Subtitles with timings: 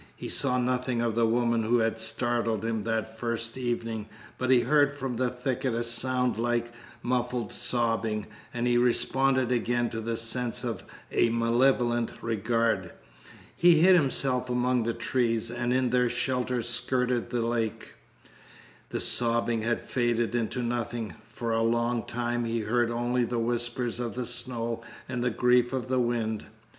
[0.15, 4.07] He saw nothing of the woman who had startled him that first evening,
[4.39, 6.71] but he heard from the thicket a sound like
[7.03, 12.93] muffled sobbing, and he responded again to the sense of a malevolent regard.
[13.55, 17.93] He hid himself among the trees, and in their shelter skirted the lake.
[18.89, 21.13] The sobbing had faded into nothing.
[21.31, 25.71] For a long time he heard only the whispers of the snow and the grief
[25.71, 26.47] of the wind.